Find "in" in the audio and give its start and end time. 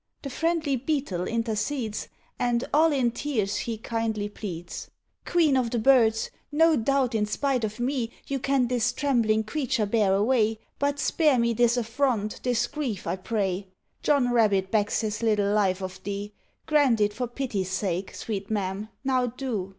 2.91-3.11, 7.13-7.27